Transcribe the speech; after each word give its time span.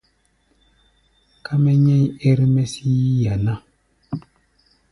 Ká 1.45 1.53
mɛ́ 1.63 1.75
nyɛ̧́í̧ 1.83 2.13
ér-mɛ́ 2.29 2.65
sí 2.73 2.83
yí-a 3.15 3.35
ná. 3.45 3.53